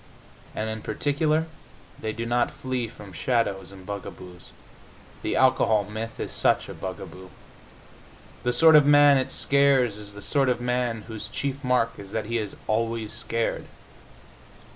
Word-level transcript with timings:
And 0.55 0.67
in 0.67 0.81
particular 0.81 1.45
they 1.99 2.11
do 2.11 2.25
not 2.25 2.49
flee 2.49 2.87
from 2.87 3.13
shadows 3.13 3.71
and 3.71 3.85
bugaboos. 3.85 4.49
The 5.21 5.35
alcohol 5.35 5.83
myth 5.83 6.19
is 6.19 6.31
such 6.31 6.67
a 6.67 6.73
bugaboo. 6.73 7.29
The 8.41 8.51
sort 8.51 8.75
of 8.75 8.87
man 8.87 9.19
it 9.19 9.31
scares 9.31 9.99
is 9.99 10.13
the 10.13 10.23
sort 10.23 10.49
of 10.49 10.59
man 10.59 11.03
whose 11.03 11.27
chief 11.27 11.63
mark 11.63 11.99
is 11.99 12.13
that 12.13 12.25
he 12.25 12.39
is 12.39 12.55
always 12.67 13.13
scared. 13.13 13.67